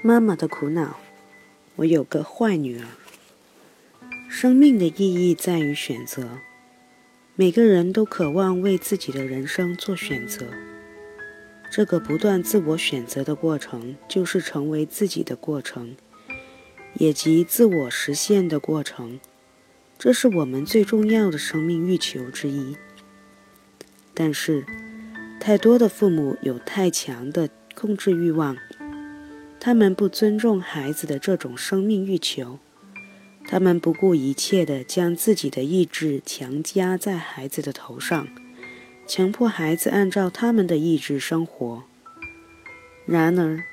[0.00, 1.00] 妈妈的苦恼。
[1.76, 2.86] 我有个坏女儿。
[4.28, 6.38] 生命的意义在于选择，
[7.34, 10.46] 每个人都渴望为自己的人生做选择。
[11.70, 15.96] 这个不断自我选择的过程，就是成为自己的过程，
[16.94, 19.18] 也即自我实现的过程。
[19.98, 22.76] 这是我们最重要的生命欲求之一。
[24.14, 24.64] 但是，
[25.40, 28.56] 太多的父母有太强的控制欲望。
[29.60, 32.58] 他们不尊重孩子的这种生命欲求，
[33.46, 38.28] 他们不顾一切地将自己的意志强加在孩子的头上，
[39.06, 41.82] 强迫孩子按照他们的意志生活。
[43.04, 43.64] 然而，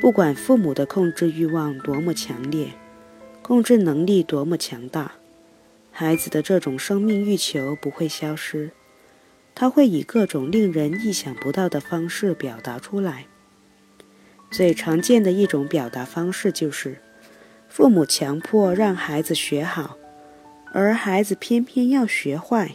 [0.00, 2.68] 不管父母的控制欲望多么强烈，
[3.42, 5.12] 控制能力多么强大，
[5.90, 8.70] 孩子的这种生命欲求不会消失，
[9.56, 13.26] 他会以各种令人意想不到的方式表达出来。
[14.52, 16.98] 最常见的一种表达方式就是，
[17.70, 19.96] 父母强迫让孩子学好，
[20.74, 22.72] 而孩子偏偏要学坏。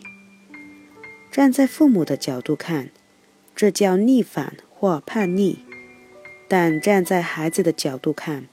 [1.32, 2.90] 站在父母的角度看，
[3.56, 5.60] 这叫逆反或叛逆；
[6.48, 8.48] 但站在孩子的角度看，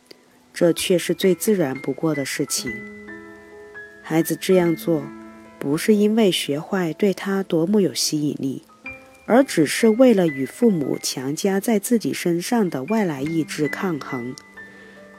[0.53, 2.71] 这却是最自然不过的事情。
[4.03, 5.03] 孩子这样做，
[5.59, 8.65] 不是因为学坏对他多么有吸引力。
[9.27, 14.37] 而只是为了与父母强加在自己身上的外来意志抗衡，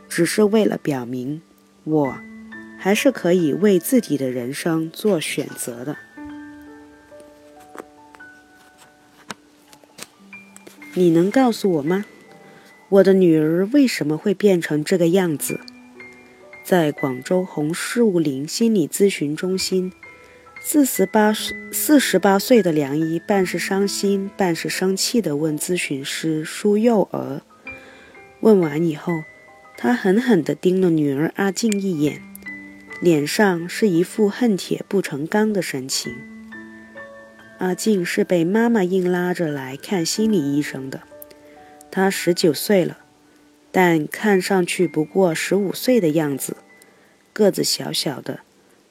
[0.08, 1.42] 只是为了表明，
[1.84, 2.18] 我
[2.78, 5.98] 还是可以为自己的人生做选择的。
[10.94, 12.06] 你能告诉我吗？
[12.90, 15.60] 我的女儿为什么会变成这个样子？
[16.64, 19.92] 在广州红树林心理咨询中心。
[20.68, 21.32] 四十八
[21.72, 27.44] 四十八岁的梁姨，半是伤心，半是生气地问咨询师苏幼娥。
[28.40, 29.14] 问完以后，
[29.78, 32.20] 她狠狠地盯了女儿阿静一眼，
[33.00, 36.12] 脸上是一副恨铁不成钢的神情。
[37.60, 41.04] 阿静是被妈妈硬拉着来看心理医生的，
[41.92, 42.98] 她十九岁了，
[43.72, 46.58] 但看上去不过十五岁的样子，
[47.32, 48.40] 个子小小的。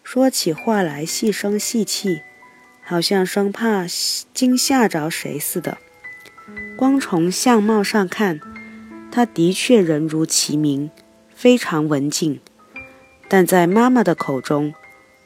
[0.05, 2.21] 说起话来细声细气，
[2.85, 3.87] 好像生怕
[4.35, 5.79] 惊吓着谁似的。
[6.77, 8.39] 光从相貌上看，
[9.11, 10.91] 她的确人如其名，
[11.35, 12.39] 非常文静。
[13.29, 14.75] 但在妈妈的口中，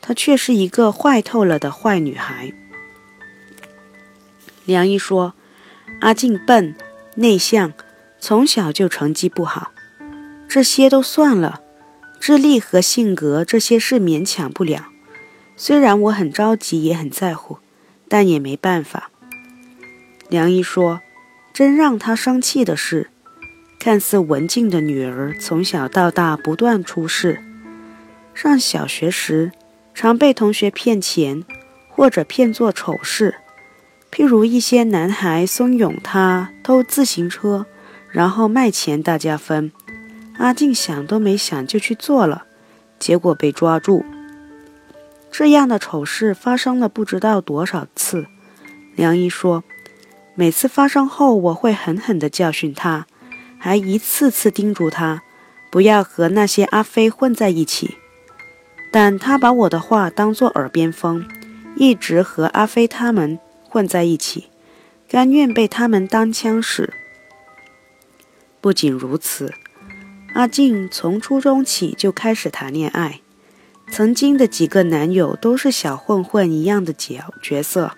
[0.00, 2.53] 她却是一个坏透了的坏女孩。
[4.65, 5.34] 梁姨说
[6.00, 6.77] ：“阿静笨、
[7.17, 7.72] 内向，
[8.21, 9.72] 从小就成绩不好。
[10.49, 11.62] 这些都算了。”
[12.21, 14.87] 智力和性格这些事勉强不了，
[15.56, 17.59] 虽然我很着急也很在乎，
[18.09, 19.11] 但也没办法。
[20.29, 21.01] 梁姨说
[21.55, 23.11] ：“真让她生气的是，
[23.81, 27.43] 看似文静的女儿从小到大不断出事。
[28.35, 29.53] 上小学时，
[29.95, 31.45] 常被同学骗钱，
[31.89, 33.37] 或者骗做丑事，
[34.12, 37.65] 譬如一些男孩怂恿她偷自行车，
[38.11, 39.73] 然后卖钱大家分。”
[40.38, 42.44] 阿静想都没想就去做了，
[42.99, 44.04] 结果被抓住。
[45.31, 48.26] 这样的丑事发生了不知道多少次。
[48.94, 49.62] 梁姨说，
[50.34, 53.06] 每次发生后，我会狠狠地教训他，
[53.59, 55.22] 还一次次叮嘱他
[55.71, 57.97] 不要和那些阿飞混在一起。
[58.91, 61.28] 但他把我的话当作耳边风，
[61.76, 63.38] 一直和阿飞他们
[63.69, 64.49] 混在一起，
[65.09, 66.94] 甘愿被他们当枪使。
[68.60, 69.53] 不仅如此。
[70.34, 73.21] 阿静从初中起就开始谈恋爱，
[73.91, 77.93] 曾经的几个男友都是小混混一样的角角色。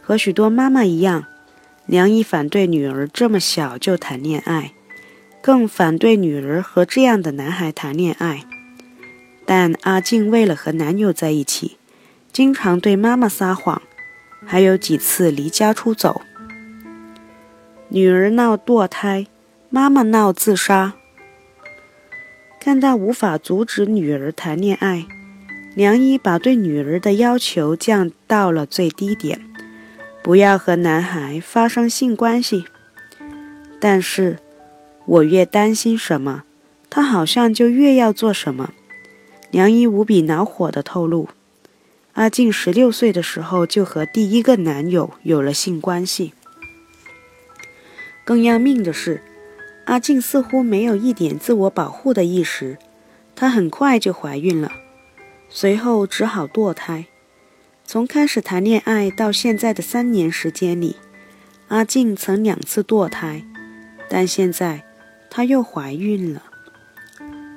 [0.00, 1.24] 和许多妈妈一样，
[1.86, 4.72] 梁姨反对女儿这么小就谈恋爱，
[5.42, 8.44] 更反对女儿和这样的男孩谈恋爱。
[9.44, 11.78] 但阿静为了和男友在一起，
[12.30, 13.82] 经常对妈妈撒谎，
[14.46, 16.20] 还有几次离家出走。
[17.88, 19.26] 女儿闹堕胎，
[19.70, 20.94] 妈妈闹自杀。
[22.60, 25.06] 看到无法阻止女儿谈恋爱，
[25.74, 29.40] 梁姨把对女儿的要求降到了最低点，
[30.22, 32.64] 不要和男孩发生性关系。
[33.80, 34.38] 但是，
[35.06, 36.42] 我越担心什么，
[36.90, 38.72] 她好像就越要做什么。
[39.50, 41.28] 梁姨无比恼火地透露，
[42.14, 46.34] 阿静十六岁的时候就和第一个男友有了性关系。
[48.24, 49.22] 更要命的是。
[49.88, 52.76] 阿静似乎没有一点自我保护的意识，
[53.34, 54.70] 她很快就怀孕了，
[55.48, 57.06] 随后只好堕胎。
[57.86, 60.96] 从开始谈恋爱到现在的三年时间里，
[61.68, 63.42] 阿静曾两次堕胎，
[64.10, 64.84] 但现在
[65.30, 66.42] 她又怀孕了。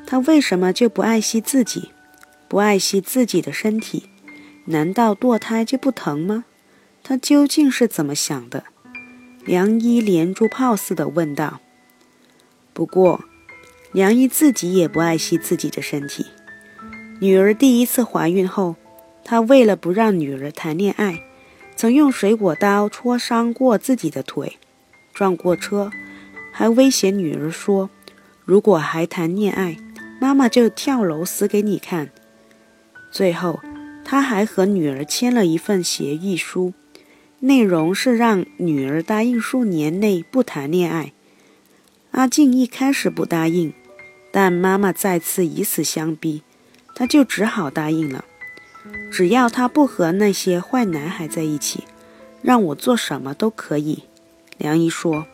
[0.07, 1.91] 她为什么就不爱惜自己，
[2.47, 4.09] 不爱惜自己的身体？
[4.67, 6.45] 难道堕胎就不疼吗？
[7.03, 8.63] 她究竟是怎么想的？
[9.43, 11.59] 梁一连珠炮似的问道。
[12.73, 13.23] 不过，
[13.91, 16.25] 梁一自己也不爱惜自己的身体。
[17.19, 18.75] 女儿第一次怀孕后，
[19.23, 21.23] 他为了不让女儿谈恋爱，
[21.75, 24.57] 曾用水果刀戳伤过自己的腿，
[25.13, 25.91] 撞过车。
[26.53, 27.89] 还威胁女儿说
[28.43, 29.77] ：“如果还谈恋爱，
[30.19, 32.09] 妈妈就跳楼死给你看。”
[33.09, 33.59] 最后，
[34.03, 36.73] 他还和女儿签了一份协议书，
[37.39, 41.13] 内容是让女儿答应数年内不谈恋爱。
[42.11, 43.73] 阿静一开始不答应，
[44.31, 46.43] 但妈妈再次以死相逼，
[46.93, 48.25] 她就只好答应了。
[49.11, 51.83] 只要他不和那些坏男孩在一起，
[52.41, 54.03] 让我做什么都可以。
[54.57, 55.25] 梁一说。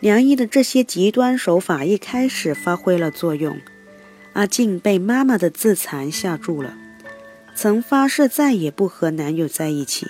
[0.00, 3.58] 梁一的这些极端手法一开始发挥了作用，
[4.32, 6.76] 阿静被妈妈的自残吓住了，
[7.54, 10.06] 曾发誓再也不和男友在一起。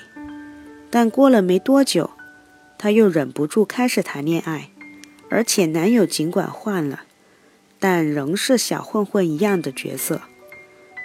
[0.90, 2.10] 但过了没多久，
[2.78, 4.70] 她又忍不住开始谈恋爱，
[5.30, 7.04] 而且男友尽管换了，
[7.78, 10.22] 但仍是小混混一样的角色。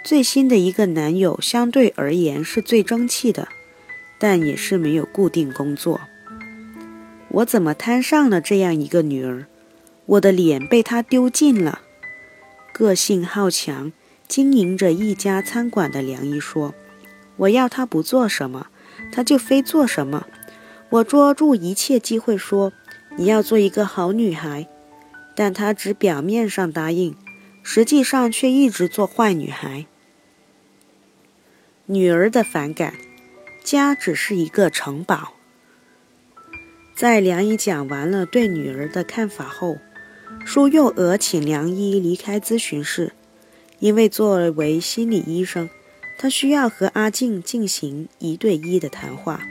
[0.04, 3.50] 最新的一个男友相对而言是最争气的，
[4.18, 6.00] 但也是没有固定工作。
[7.30, 9.46] 我怎么摊上了这样一个女儿？
[10.06, 11.82] 我的脸被她丢尽了。
[12.74, 13.92] 个性好强、
[14.28, 16.74] 经营着一家餐馆的梁姨说
[17.38, 18.68] ：“我要她不做什么，
[19.12, 20.26] 她就非做什么。
[20.92, 22.74] 我捉住一切机会说
[23.18, 24.68] 你要做一个好女孩，
[25.36, 27.16] 但她只表面上答应，
[27.62, 29.86] 实际上却一直做坏女孩。”
[31.86, 32.96] 女儿的反感，
[33.64, 35.34] 家只是一个城堡。
[36.96, 39.78] 在梁姨讲完了对女儿的看法后，
[40.44, 43.14] 舒幼娥请梁姨离开咨询室，
[43.80, 45.70] 因为作为心理医生，
[46.18, 49.42] 她需要和阿静进行一对一的谈话。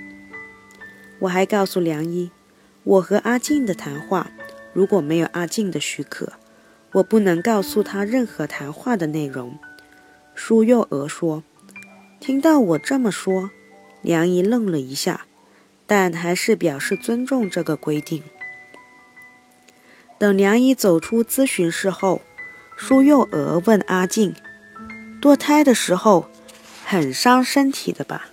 [1.20, 2.30] 我还告诉梁一，
[2.84, 4.30] 我和阿静的谈话
[4.72, 6.32] 如果没有阿静的许可，
[6.92, 9.58] 我不能告诉他任何谈话的内容。
[10.34, 11.42] 舒幼娥说
[12.20, 13.50] ：“听到我这么说，
[14.02, 15.26] 梁一愣了一下。”
[15.90, 18.22] 但还是表示尊重这个规定。
[20.18, 22.20] 等梁一走出咨询室后，
[22.76, 24.34] 舒幼娥问阿静
[25.22, 26.28] ：“堕胎的时候
[26.84, 28.28] 很伤身体的吧？”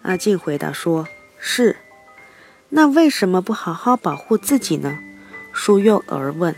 [0.00, 1.06] 阿静回答说
[1.38, 1.76] ：“是。”
[2.70, 4.98] 那为什么不好好保护自己呢？
[5.52, 6.54] 舒幼娥问。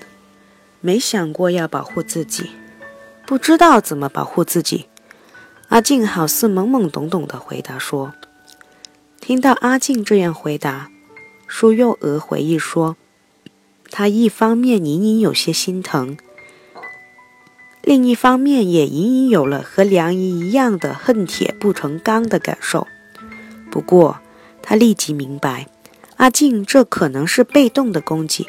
[0.82, 2.50] 没想过要保护自己，
[3.26, 4.86] 不知道怎么保护自己。
[5.68, 8.14] 阿静好似懵懵懂懂地回答说。
[9.20, 10.90] 听到阿静这样回答，
[11.46, 12.96] 舒幼娥回忆说
[13.92, 16.16] ：“她一方面隐隐有些心疼，
[17.82, 22.86] 另一方面也隐隐有了和梁姨一样的恨铁不成钢的感受。
[23.70, 24.20] 不过，
[24.62, 25.68] 她立即明白，
[26.20, 28.46] 阿静这可能是被动的攻击。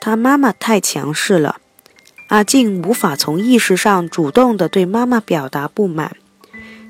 [0.00, 1.56] 她妈妈太强势了，
[2.28, 6.16] 阿静无法从意识上主动的对妈妈表达不满。”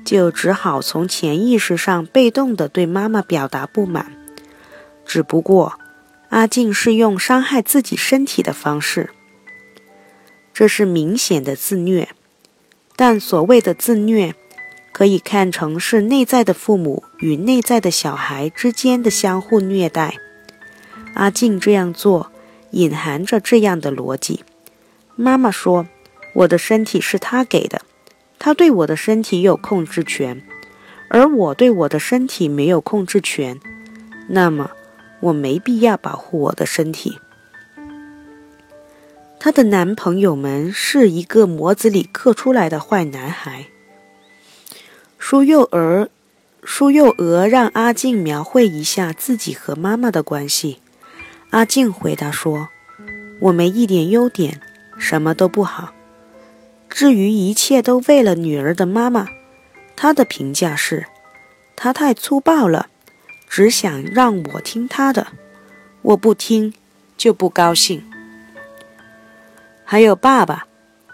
[0.03, 4.15] 就只好从潜意识上被动地对妈妈表达不满，
[5.03, 5.79] 只不过
[6.29, 9.09] 阿静是用伤害自己身体的方式，
[10.53, 12.09] 这是明显的自虐。
[12.95, 14.35] 但所谓的自虐，
[14.91, 20.17] 可以看成是内在的父母与内在的小孩之间的相互虐待。
[21.15, 22.31] 阿静这样做，
[22.69, 24.43] 隐含着这样的逻辑：
[25.15, 25.87] 妈妈说，
[26.35, 27.81] 我的身体是他给的。
[28.37, 30.43] 他对我的身体有控制权，
[31.09, 33.59] 而我对我的身体没有控制权，
[34.27, 34.69] 那么
[35.21, 37.17] 我没必要保护我的身体。
[39.39, 43.65] 她的男朋友们是一个模子里刻出来的坏男孩。
[45.17, 46.09] 说幼儿，
[46.65, 50.81] 舒幼娥让阿静描绘一下自己和妈妈的关系。
[51.51, 52.69] 阿静回答说
[53.39, 54.59] ：“我没一点优点，
[54.97, 55.93] 什么都不好。”
[56.89, 59.27] 至于一切都为了女儿的妈妈，
[59.95, 61.05] 她的评价是：
[61.75, 62.87] 她太粗暴了，
[63.47, 65.27] 只想让我听她的，
[66.01, 66.73] 我不听
[67.15, 68.03] 就不高兴。
[69.83, 70.65] 还有爸爸，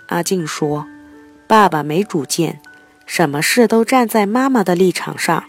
[0.08, 0.88] 阿静说，
[1.46, 2.62] 爸爸没主见，
[3.14, 5.44] 什么事都站在妈妈的立场上。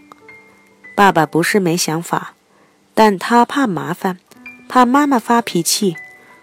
[0.97, 2.35] 爸爸不是没想法，
[2.93, 4.19] 但他怕麻烦，
[4.69, 5.97] 怕妈妈发脾气，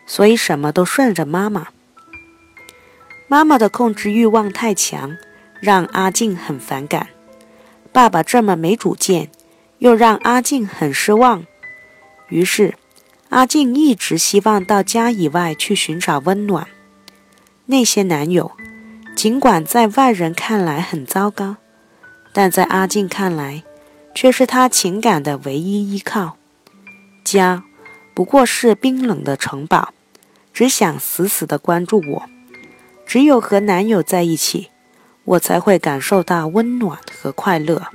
[0.08, 1.68] 所以什么都顺着妈妈。
[3.28, 5.18] 妈妈的控制欲望太强，
[5.60, 7.10] 让阿静很反感。
[7.92, 9.30] 爸爸这么没主见，
[9.80, 11.46] 又让阿静很失望。
[12.30, 12.76] 于是，
[13.28, 16.66] 阿静一直希望到家以外去寻找温暖。
[17.66, 18.54] 那些男友，
[19.20, 21.58] 尽管在外人看来很糟糕，
[22.32, 23.66] 但在阿静看来，
[24.16, 26.38] 却是她情感的唯一依靠。
[27.26, 27.66] 家，
[28.14, 29.94] 不过是冰冷的城堡，
[30.54, 32.30] 只想死死地关注我。
[33.06, 34.70] 只有和男友在一起，
[35.26, 37.88] 我才会感受到温暖和快乐。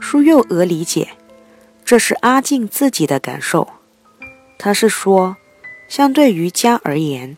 [0.00, 1.08] 舒幼娥理解，
[1.84, 3.68] 这是阿静自己的感受。
[4.58, 5.36] 她是说，
[5.90, 7.36] 相对于家而言，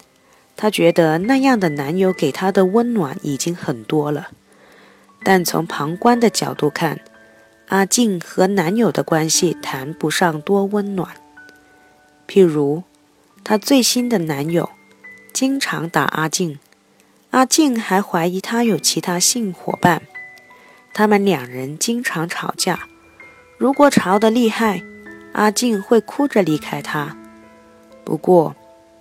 [0.57, 4.29] 她觉得那样的男友给她的温暖已经很多了。
[5.25, 7.01] 但从旁观的角度看，
[7.69, 11.15] 阿静和男友的关系谈不上多温暖。
[12.27, 12.83] 譬如，
[13.45, 14.69] 她最新的男友
[15.33, 16.59] 经常打阿静，
[17.31, 20.03] 阿静还怀疑他有其他性伙伴。
[20.93, 22.81] 他们两人经常吵架，
[23.57, 24.83] 如果吵得厉害，
[25.33, 27.17] 阿静会哭着离开他。
[28.05, 28.55] 不过，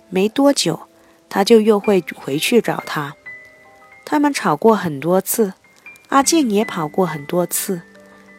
[0.08, 0.88] 没多久，
[1.32, 3.16] 他就又会回去找他。
[4.04, 5.54] 他们吵过很多次，
[6.10, 7.80] 阿静也跑过很多次，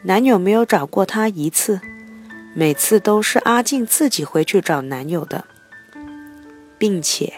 [0.04, 1.82] 男友没有找过她一次，
[2.54, 5.46] 每次都是阿静自己回去找男友的，
[6.78, 7.34] 并且，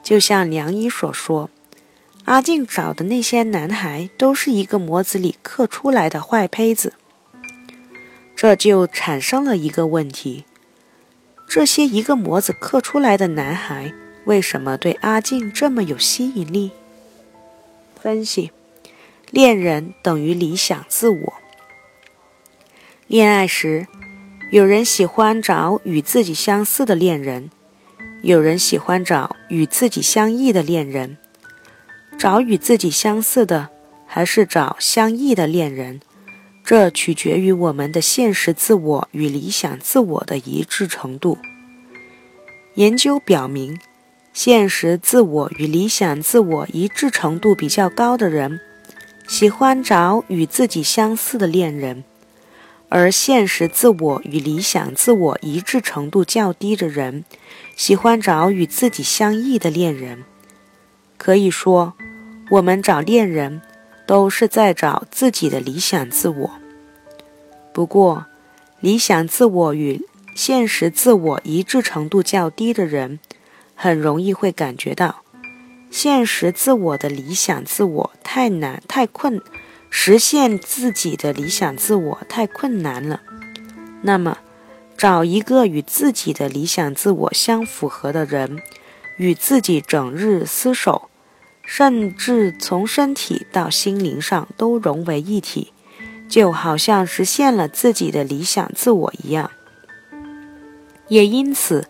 [0.00, 1.50] 就像梁一所说。
[2.26, 6.92] 阿静找的那些男孩都是一个模子里刻出来的坏胚子，
[8.36, 10.44] 这就产生了一个问题：
[11.48, 13.92] 这些一个模子刻出来的男孩
[14.30, 16.70] 为什么对阿静这么有吸引力？
[18.00, 18.52] 分析：
[19.32, 21.32] 恋人等于理想自我。
[23.08, 23.88] 恋爱时，
[24.52, 27.50] 有人喜欢找与自己相似的恋人，
[28.22, 31.16] 有人喜欢找与自己相异的恋人。
[32.16, 33.70] 找与自己相似的，
[34.06, 36.00] 还是找相异的恋人，
[36.62, 41.36] 这取决于我们的现实自我与理想自我的一致程度。
[42.74, 43.76] 研究表明，
[44.32, 48.60] 现实自我与理想自我一致程度比较高的人，
[49.26, 52.04] 喜欢找与自己相似的恋人；
[52.88, 57.24] 而现实自我与理想自我一致程度较低的人，
[57.76, 60.24] 喜欢找与自己相异的恋人。
[61.16, 61.94] 可以说。
[62.50, 63.62] 我们找恋人，
[64.06, 66.50] 都是在找自己的理想自我。
[67.72, 68.26] 不过，
[68.80, 73.20] 理想自我与现实自我一致程度较低的人，
[73.82, 75.22] 很容易会感觉到，
[75.90, 79.40] 现实自我的理想自我太难、太困，
[79.88, 83.22] 实现自己的理想自我太困难了。
[84.02, 84.36] 那么，
[84.98, 88.60] 找一个与自己的理想自我相符合的人，
[89.16, 91.08] 与自己整日厮守。
[91.64, 95.72] 甚至从身体到心灵上都融为一体，
[96.28, 99.50] 就好像实现了自己的理想自我一样。
[101.08, 101.86] 也因此，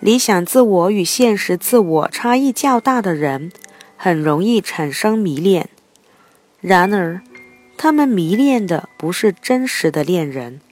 [0.00, 3.52] 理想自我与现实自我差异较大的人，
[3.98, 5.68] 很容易产生迷恋。
[6.62, 7.20] 然而，
[7.76, 10.62] 他们迷恋的不是真实的恋人，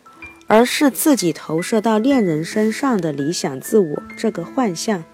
[0.46, 5.04] 而是自己投射到恋人身上的理想自我这个幻象。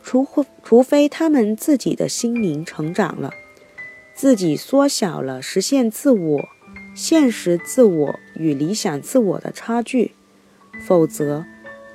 [0.00, 0.26] 除
[0.62, 3.32] 除非他们自己的心灵成长了，
[4.14, 6.48] 自己缩小了实现自我、
[6.94, 10.12] 现实自我与理想自我的差距，
[10.86, 11.44] 否则，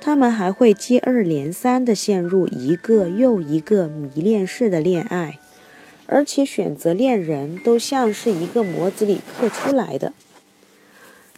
[0.00, 5.38] 他们还会接二连三地陷入一个又一个迷恋式的恋爱，
[6.06, 10.12] 而且选择恋人都像是一个模子里刻出来的。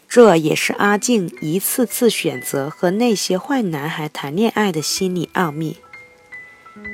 [0.09, 5.79] 这也是阿静一次次选择和那些坏男孩谈恋爱的心理奥秘。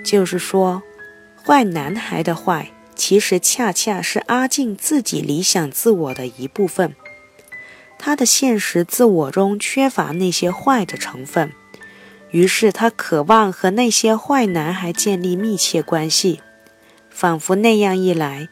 [0.04, 0.82] 就是说，
[1.44, 6.94] 坏男孩的坏，其实恰恰是阿静自己理想自我的一部分。
[7.98, 11.52] 他的现实自我中缺乏那些坏的成分，
[12.30, 16.40] 于是他渴望和那些坏男孩建立密切关系，
[17.10, 18.48] 仿佛那样一来，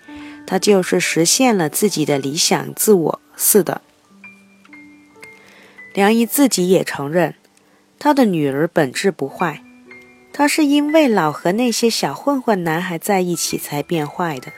[0.47, 3.81] 他就是实现了自己的理想自我似的。
[5.95, 7.35] 梁姨自己也承认，
[7.99, 9.63] 他的女儿本质不坏。
[10.33, 14.53] 她是因为老和那些小混混男孩在一起才变坏的。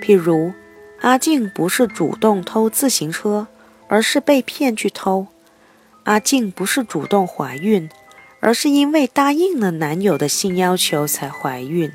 [0.00, 0.54] 譬如，
[1.02, 3.48] 阿静不是主动偷自行车，
[3.88, 5.26] 而是被骗去偷；
[6.04, 7.90] 阿静不是主动怀孕，
[8.40, 11.90] 而是因为答应了男友的性要求才怀孕。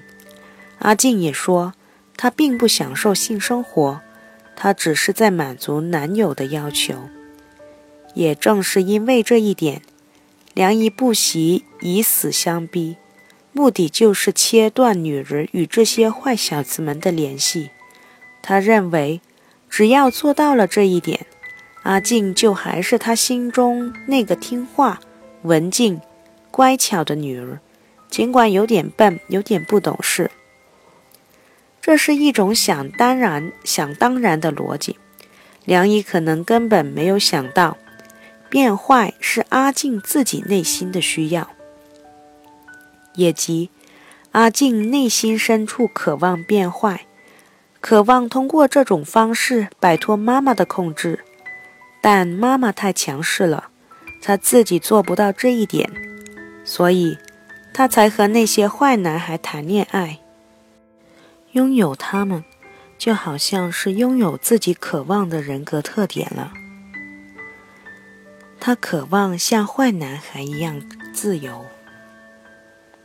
[0.79, 1.73] 阿静也说，
[2.17, 4.01] 她并不享受性生活，
[4.55, 7.09] 她只是在满足男友的要求。
[8.13, 9.81] 也正是因为这一点。
[10.53, 12.97] 梁姨不惜以死相逼，
[13.53, 17.71] 目的就是切断女儿与这些坏小子们的联系。
[18.43, 19.19] 他认为，
[19.67, 21.25] 只要做到了这一点，
[21.83, 24.99] 阿静就还是他心中那个听话、
[25.41, 25.99] 文静、
[26.49, 27.59] 乖巧的女儿，
[28.09, 30.31] 尽管有点笨，有点不懂事。
[31.81, 34.97] 这是一种想当然、想当然的逻辑。
[35.65, 37.77] 梁姨可能根本没有想到，
[38.49, 41.49] 变坏是阿静自己内心的需要，
[43.15, 43.69] 也即
[44.31, 47.05] 阿静内心深处渴望变坏，
[47.81, 51.19] 渴望通过这种方式摆脱妈妈的控制。
[52.03, 53.71] 但妈妈太强势了，
[54.21, 55.89] 她自己做不到这一点，
[56.63, 57.17] 所以
[57.73, 60.19] 她才和那些坏男孩谈恋爱，
[61.53, 62.43] 拥有他们。
[62.95, 66.53] 就好像是拥有自己渴望的人格特点了。
[68.61, 70.81] 他渴望像坏男孩一样
[71.13, 71.65] 自由。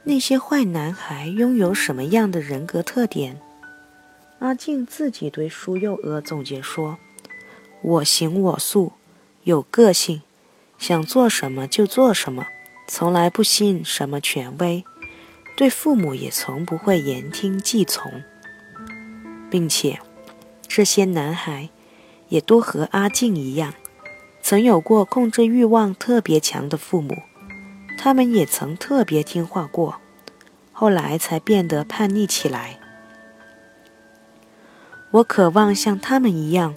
[0.04, 3.40] 那些坏男孩拥有什么样的人格特点？
[4.38, 6.96] 阿静自己对舒幼娥总结说
[7.82, 8.92] ：“我行我素，
[9.44, 10.22] 有个性，
[10.78, 12.46] 想做什么就做什么，
[12.86, 14.84] 从来不信什么权威，
[15.56, 18.22] 对父母也从不会言听计从。”
[19.50, 20.00] 并且，
[20.66, 21.70] 这些男孩
[22.28, 23.72] 也都和阿静一样，
[24.42, 27.16] 曾有过控制欲望特别强的父母，
[27.96, 29.96] 他们也曾特别听话过，
[30.72, 32.78] 后来才变得叛逆起来。
[35.12, 36.76] 我渴望像他们一样，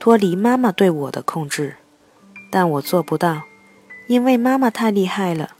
[0.00, 1.76] 脱离妈妈对我的控制，
[2.50, 3.42] 但我做不到，
[4.06, 5.50] 因为妈妈太厉害了。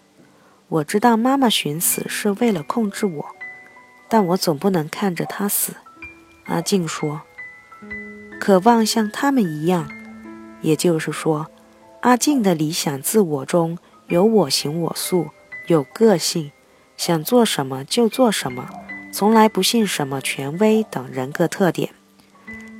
[0.68, 3.26] 我知道妈妈寻死是为了控制我，
[4.09, 5.75] 但我总不能看着她死。
[6.47, 7.23] 阿静说
[8.38, 9.90] ：“渴望像他们一样，
[10.62, 11.49] 也就是说，
[12.02, 13.76] 阿静的理想自我中
[14.07, 15.28] 有我行我素，
[15.66, 16.52] 有个性，
[16.97, 18.71] 想做什么就做什么，
[19.12, 21.90] 从来不信什么权威等人格特点。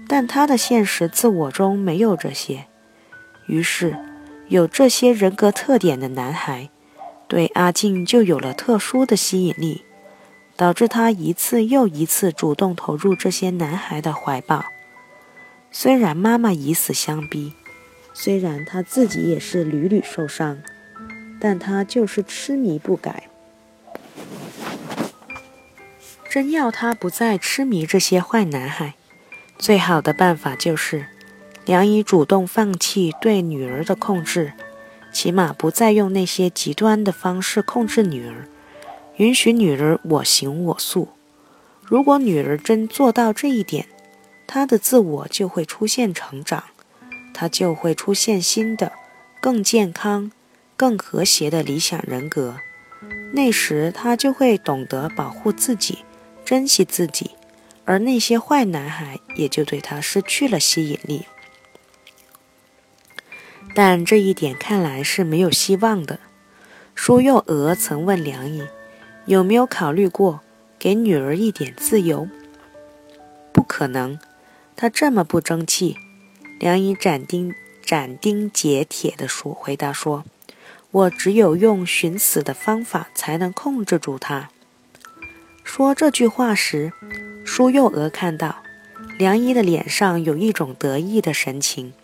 [0.09, 2.67] 但他的现实自我中没有这些，
[3.47, 3.97] 于是，
[4.49, 6.71] 有这些人格特点的男孩，
[7.29, 9.85] 对阿静就有了特殊的吸引力。”
[10.59, 14.65] 导致他一次又一次主动投入这些男孩的怀抱，
[15.71, 17.53] 虽然妈妈以死相逼，
[18.13, 20.59] 虽然他自己也是屡屡受伤，
[21.41, 23.29] 但他就是痴迷不改。
[26.29, 28.95] 真要他不再痴迷这些坏男孩，
[29.59, 31.07] 最好的办法就是
[31.65, 34.53] 梁姨主动放弃对女儿的控制，
[35.13, 38.49] 起码不再用那些极端的方式控制女儿。
[39.17, 41.09] 允许女儿我行我素。
[41.85, 43.87] 如果女儿真做到这一点，
[44.47, 46.65] 她的自我就会出现成长，
[47.35, 48.93] 她就会出现新的、
[49.41, 50.31] 更健康、
[50.77, 52.57] 更和谐的理想人格。
[53.33, 55.99] 那时，她就会懂得保护自己，
[56.45, 57.33] 珍惜自己，
[57.89, 61.25] 而那些坏男孩也就对她失去了吸引力。
[63.75, 66.21] 但这一点看来是没有希望的。
[66.95, 68.69] 舒幼娥曾问梁颖。
[69.25, 70.41] 有没有考虑过
[70.79, 72.29] 给女儿一点自由？
[73.53, 74.19] 不可能，
[74.75, 75.97] 她这么不争气。
[76.59, 80.25] 梁姨斩钉斩钉截铁地说：“回答说，
[80.91, 84.49] 我只有用寻死的方法才能控制住她。”
[85.63, 86.95] 说这句话时，
[87.51, 88.57] 舒幼娥看到
[89.19, 91.95] 梁姨的脸上有一种得意的神情。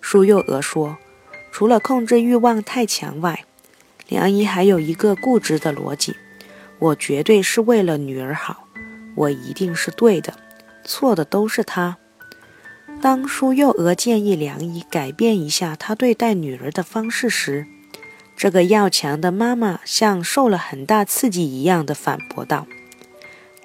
[0.00, 0.96] 舒幼娥说
[1.52, 3.44] ：“除了控制欲望太强外，
[4.08, 6.16] 梁姨还有一个固执的逻辑。”
[6.80, 8.66] 我绝对是为了女儿好，
[9.14, 10.32] 我一定是对的，
[10.84, 11.98] 错的都是他。
[13.02, 17.66] 当舒幼娥建议梁姨改变一下她对待女儿的方式时，
[18.34, 22.66] 这个要强的妈妈像受了很大刺激一样的反驳道：“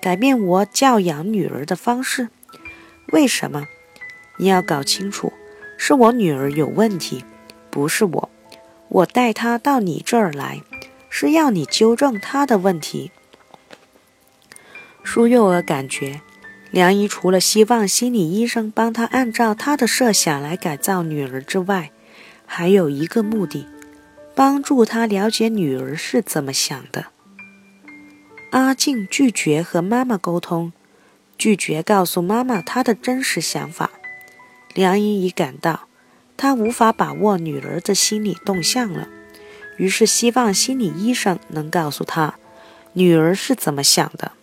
[0.02, 2.30] 改变我教养女儿的方式？
[3.14, 3.68] 为什么？
[4.38, 5.32] 你要搞清楚，
[5.78, 7.24] 是我女儿有问题，
[7.70, 8.30] 不是我。
[8.90, 10.62] 我带她到你这儿来。”
[11.14, 13.12] 是要你纠正她的问题。
[15.04, 16.22] 舒幼儿感觉，
[16.72, 21.92] 梁姨除了希望心理医生帮她按照她的设想来改造女儿之外，
[22.46, 23.68] 还有一个目的，
[24.34, 27.08] 帮助她了解女儿是怎么想的。
[28.52, 30.74] 阿静拒绝和妈妈沟通，
[31.38, 33.92] 拒绝告诉妈妈她的真实想法。
[34.74, 35.88] 梁姨已感到，
[36.36, 39.08] 她无法把握女儿的心理动向了。
[39.78, 42.36] 于是希望心理医生能告诉她，
[42.94, 44.34] 女儿是怎么想的。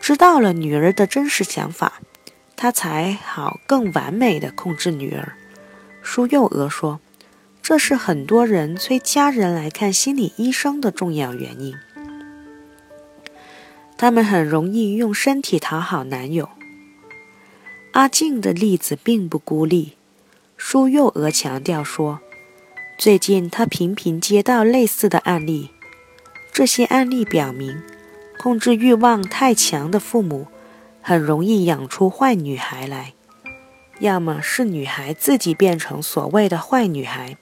[0.00, 2.00] 知道了女儿的真实想法，
[2.56, 5.32] 他才好更完美的控制女儿。
[6.02, 7.00] 舒幼娥说
[7.62, 11.74] ：“这是很多人催家人来看心理医生的重要原因。
[13.96, 16.48] 他们很容易用身体讨好男友。”
[17.92, 19.92] 阿静的例子并不孤立。
[20.56, 22.20] 舒幼娥强调说。
[22.96, 25.70] 最近她频频接到类似的案例，
[26.52, 27.82] 这些案例表明，
[28.38, 30.46] 控制欲望太强的父母
[31.02, 33.14] 很容易养出坏女孩来，
[33.98, 37.36] 要么是女孩自己变成所谓的坏女孩。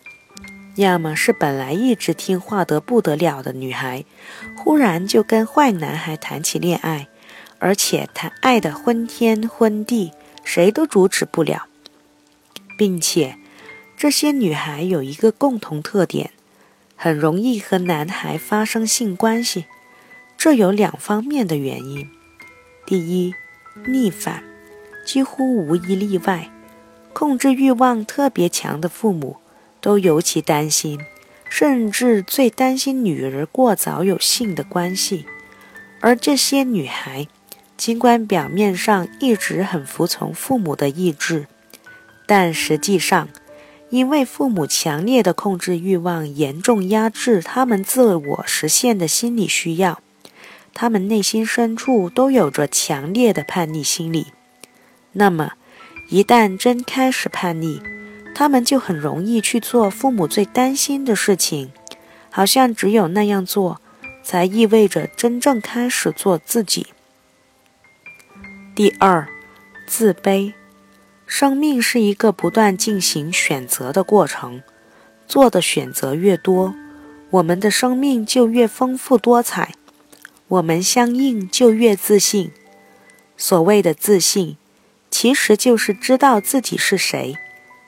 [0.76, 4.04] 要么是本来一直听话得不得了的女孩，
[4.56, 7.08] 忽然就跟坏男孩谈起恋爱，
[7.58, 11.66] 而且谈爱的昏天昏地，谁都阻止不了。
[12.78, 13.36] 并且，
[13.98, 16.30] 这些女孩有一个共同特点，
[16.96, 19.66] 很容易和男孩发生性关系。
[20.38, 22.08] 这有两方面的原因：
[22.86, 23.34] 第一，
[23.86, 24.42] 逆反，
[25.04, 26.50] 几乎无一例外，
[27.12, 29.36] 控制欲望特别强的父母。
[29.82, 30.98] 都尤其担心，
[31.50, 35.26] 甚至最担心女儿过早有性的关系。
[36.00, 37.28] 而这些女孩，
[37.76, 41.46] 尽管表面上一直很服从父母的意志，
[42.26, 43.28] 但实际上，
[43.90, 50.00] 因为父母强烈的控制欲望严重压制他们自我实现的心理需要，
[50.72, 54.28] 他们内心深处都有着强烈的叛逆心理。
[55.12, 55.52] 那么，
[56.08, 57.82] 一旦真开始叛逆，
[58.34, 61.72] 他们就很容易去做父母最担心的事情，
[62.30, 63.80] 好像只有那样做，
[64.22, 66.86] 才意味着真正开始做自己。
[68.74, 69.28] 第二，
[69.86, 70.54] 自卑。
[71.26, 74.62] 生命是一个不断进行选择的过程，
[75.26, 76.74] 做的选择越多，
[77.30, 79.74] 我们的生命就越丰富多彩，
[80.48, 82.50] 我们相应就越自信。
[83.38, 84.58] 所谓的自信，
[85.10, 87.38] 其实就是知道自己是谁。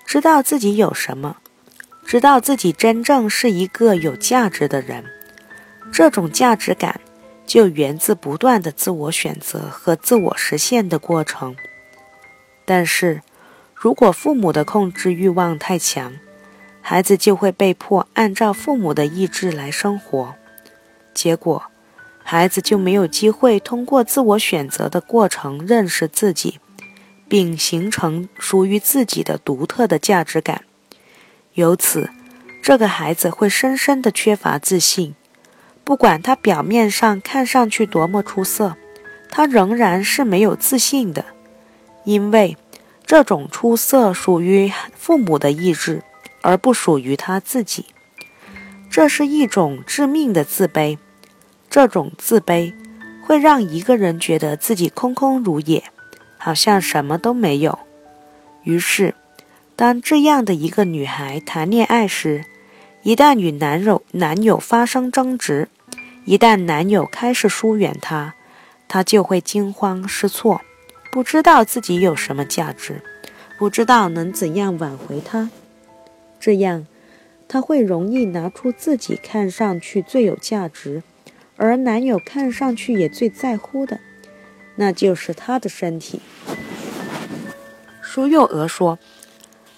[0.07, 1.38] 知道自己有什么，
[2.05, 5.05] 知道自己真正是一个有价值的人，
[5.93, 7.01] 这种价值感
[7.47, 11.57] 就源自不断的自我选择和自我实现的过程。
[12.64, 13.23] 但是，
[13.75, 16.14] 如果父母的控制欲望太强，
[16.81, 20.35] 孩子就会被迫按照父母的意志来生活，
[21.12, 21.64] 结果，
[22.23, 26.61] 孩子就没有机会通过自我选择的过程认识自己。
[27.35, 30.62] 并形成属于自己的独特的价值感，
[31.55, 32.09] 由此，
[32.62, 35.16] 这个孩子会深深的缺乏自信。
[35.83, 38.77] 不管他表面上看上去多么出色，
[39.29, 41.25] 他仍然是没有自信的，
[42.05, 42.57] 因为
[43.05, 46.05] 这种出色属于父母的意志，
[46.40, 47.87] 而不属于他自己。
[48.88, 50.99] 这是一种致命的自卑，
[51.68, 52.73] 这种自卑
[53.25, 55.83] 会让一个人觉得自己空空如也。
[56.45, 57.79] 好像什么都没有。
[58.65, 59.15] 于是，
[59.77, 62.45] 当这样的一个女孩谈恋爱时，
[63.03, 65.71] 一旦与男友男友发生争执，
[66.27, 68.35] 一旦男友开始疏远她，
[68.87, 70.61] 她就会惊慌失措，
[71.11, 73.01] 不知道自己有什么价值，
[73.59, 75.49] 不知道能怎样挽回他。
[76.39, 76.87] 这样，
[77.49, 81.03] 她会容易拿出自己看上去最有价值，
[81.57, 83.99] 而男友看上去也最在乎的。
[84.77, 86.21] 那就是他的身体。
[88.03, 88.99] 舒幼娥说：“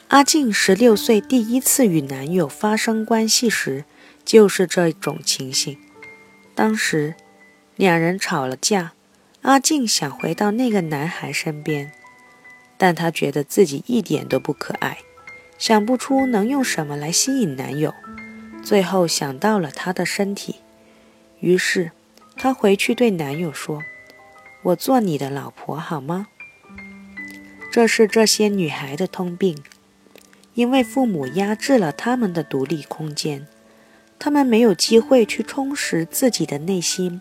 [0.09, 3.85] 阿静十六岁第一次与男友发生关系时，
[4.25, 5.79] 就是这种情形。
[6.55, 7.15] 当时
[7.77, 8.93] 两人吵了架，
[9.43, 11.93] 阿静想回到那个男孩身边，
[12.77, 14.99] 但她觉得自己一点都不可爱，
[15.59, 17.95] 想不出能用什么来吸引男友。
[18.63, 20.57] 最后想到了他的身体，
[21.41, 21.93] 于是
[22.37, 23.83] 她回去对男友说。”
[24.67, 26.27] 我做你的老婆好吗？
[27.71, 29.63] 这是这些女孩的通病，
[30.55, 33.47] 因为父母压制了他们的独立空间，
[34.19, 37.21] 他们没有机会去充实自己的内心，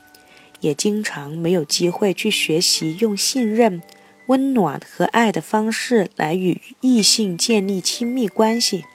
[0.62, 3.84] 也经常没有机会去学习用信任、
[4.26, 8.86] 温暖和爱的方式来与异性建立亲密关系。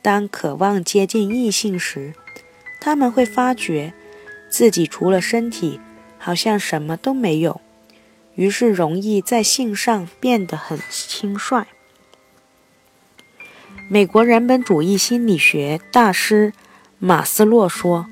[0.00, 2.14] 当渴望接近异性时，
[2.80, 3.92] 他们会发觉
[4.48, 5.80] 自己除了身体。
[6.26, 7.60] 好像什么都没有，
[8.34, 11.68] 于是容易在性上变得很轻率。
[13.88, 16.52] 美国人本主义心理学大师
[16.98, 18.06] 马斯洛说：“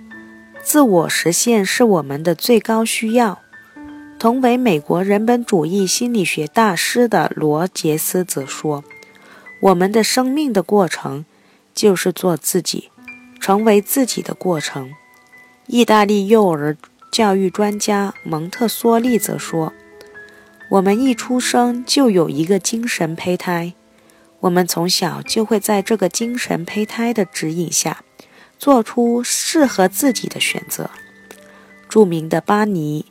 [0.63, 3.41] 自我实现是我们的最高需要。”
[4.21, 8.85] 同为美国人本主义心理学大师的罗杰斯则说
[9.61, 11.25] ：“我们的生命的过程
[11.75, 12.91] 就是做自己，
[13.41, 14.93] 成为自己的过程。”
[15.67, 16.77] 意大利幼儿。
[17.15, 19.73] 教育专家蒙特梭利则说
[20.69, 23.75] ：“我们一出生就有一个精神胚胎，
[24.41, 28.03] 我们从小就会在这个精神胚胎的指引下，
[28.59, 30.91] 做出适合自己的选择。”
[31.89, 33.07] 著名的巴尼，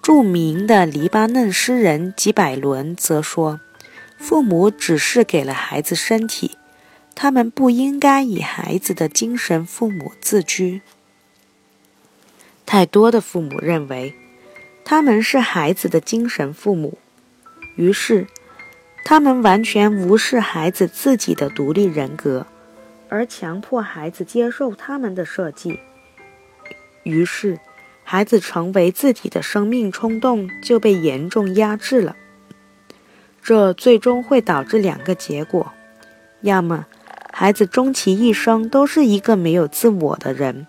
[0.00, 3.58] 著名的黎巴嫩诗人吉百伦则说
[4.16, 6.56] ：“父母只是给了孩子身体，
[7.16, 10.80] 他们不应该以孩子的精神父母自居。
[12.68, 14.12] 太多的父母认为
[14.84, 16.98] 他们是孩子的精神父母，
[17.76, 18.26] 于是
[19.06, 22.46] 他们完全无视孩子自己的独立人格，
[23.08, 25.80] 而强迫孩子接受他们的设计。
[27.04, 27.58] 于是，
[28.04, 32.16] 孩子成为自己的生命冲动就被严重压制了。
[33.42, 35.72] 这最终会导致两个结果：
[36.42, 36.84] 要么
[37.32, 40.66] 孩子终其一生都是一个没有自我的人。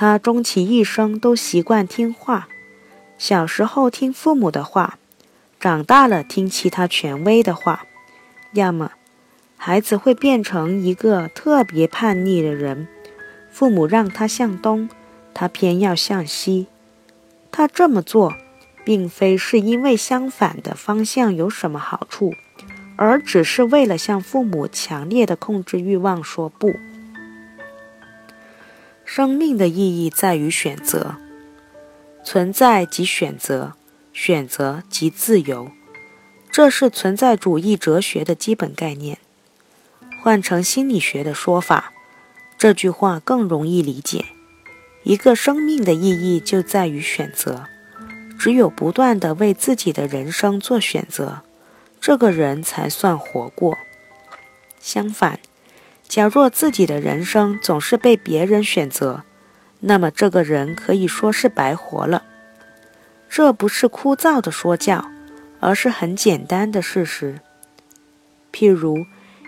[0.00, 2.46] 他终其一生都习惯听话，
[3.18, 4.96] 小时候听父母的话，
[5.58, 7.84] 长大了听其他权威的话。
[8.52, 8.92] 要么，
[9.56, 12.86] 孩子会变成一个特别叛逆的人，
[13.50, 14.88] 父母让他向东，
[15.34, 16.68] 他偏要向西。
[17.50, 18.32] 他这么做，
[18.84, 22.32] 并非是因为相反的方向有什么好处，
[22.94, 26.72] 而只是为了向父母强烈的控制欲望说不。
[29.10, 31.16] 生命的意义在于选择，
[32.22, 33.72] 存在即选择，
[34.12, 35.70] 选择即自由，
[36.50, 39.16] 这是存在主义哲学的基本概念。
[40.22, 41.94] 换成心理学的说法，
[42.58, 44.26] 这句话更容易理解：
[45.04, 47.64] 一个生命的意义就在于选择，
[48.38, 51.40] 只有不断的为自己的人生做选择，
[51.98, 53.78] 这个人才算活过。
[54.78, 55.40] 相反，
[56.08, 59.24] 假若自己的人生总是被别人选择，
[59.80, 62.24] 那么这个人可以说是白活了。
[63.28, 65.10] 这不是枯燥的说教，
[65.60, 67.40] 而是很简单的事实。
[68.50, 69.04] 譬如，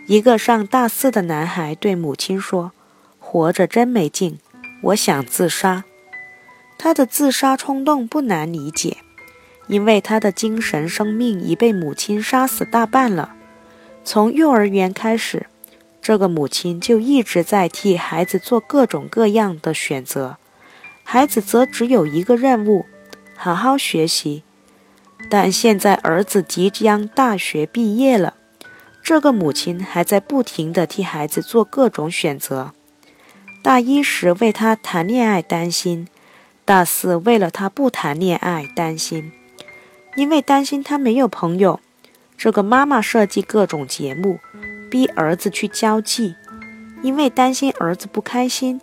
[0.07, 2.73] 一个上大四的男孩对母亲说
[3.19, 4.39] ：“活着真没劲，
[4.83, 5.85] 我想自杀。”
[6.77, 8.99] 他的自杀冲动不难理解，
[9.67, 13.35] 因为他的精神生命已被母亲杀死大半了。
[14.05, 15.47] 从幼儿园开始。
[16.03, 20.39] 这个母亲就一直在替孩子做各种各样的选择，
[21.05, 22.87] 孩子则只有一个任务：
[23.37, 24.43] 好好学习。
[25.29, 28.35] 但现在儿子即将大学毕业了，
[29.03, 32.73] 这个母亲还在不停地替孩子做各种选择。
[33.63, 36.09] 大一时为他谈恋爱担心，
[36.65, 39.31] 大四为了他不谈恋爱担心，
[40.17, 41.79] 因为担心他没有朋友，
[42.39, 44.39] 这个妈妈设计各种节目。
[44.91, 46.35] 逼儿子去交际，
[47.03, 48.81] 因为担心儿子不开心，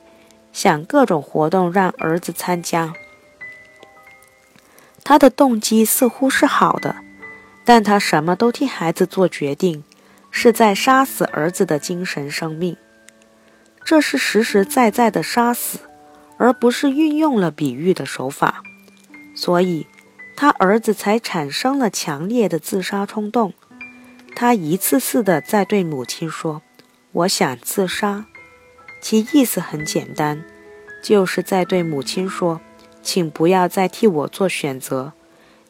[0.54, 2.94] 想各种活动让儿子参加。
[5.04, 6.96] 他的动机似乎是好的，
[7.66, 9.84] 但他什么都替孩子做决定，
[10.32, 12.76] 是在杀死儿子的精神生命。
[13.84, 15.80] 这是实实在在的杀死，
[16.38, 18.62] 而不是运用了比喻的手法。
[19.34, 19.88] 所以，
[20.36, 23.54] 他儿子才产生了强烈的自杀冲动。
[24.40, 26.62] 他一次次地在对母亲说
[27.12, 28.28] ：“我想自杀。”
[29.02, 30.46] 其意思很简单，
[31.02, 32.62] 就是在对母亲说
[33.02, 35.14] ：“请不要再替我做选择，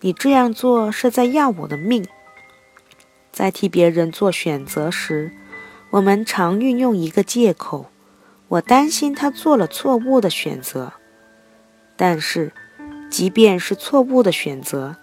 [0.01, 2.05] 你这样做是在要我的命。”
[3.31, 5.31] 在替别人做选择时，
[5.91, 7.85] 我们常运用一个借口
[8.49, 10.91] ：“我担心他做了错误的选择。”
[11.95, 12.51] 但是，
[13.09, 14.97] 即便是错误的选择，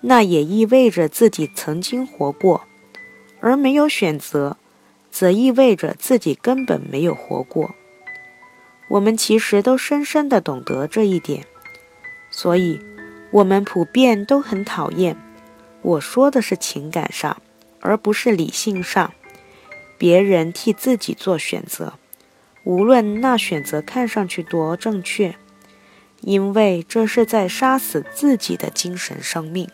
[0.00, 2.62] 那也意味着自己曾经活过。
[3.44, 4.56] 而没有选择，
[5.10, 7.74] 则意味着自己根本没有活过。
[8.88, 11.44] 我们其实都深深地懂得这一点，
[12.30, 12.80] 所以，
[13.30, 15.14] 我们普遍都很讨厌。
[15.82, 17.42] 我说的是情感上，
[17.80, 19.12] 而不是理性上。
[19.98, 21.98] 别人替自己做选择，
[22.64, 25.36] 无论那选择看上去多正确，
[26.22, 29.68] 因为这是在杀死自己的精神生命。